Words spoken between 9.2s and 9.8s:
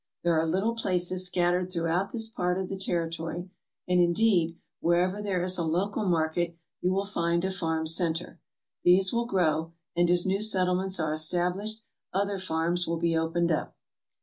grow,